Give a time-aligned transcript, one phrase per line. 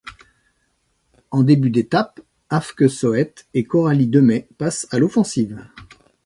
[1.29, 5.63] En début d'étape, Aafke Soet et Coralie Demay passe à l'offensive.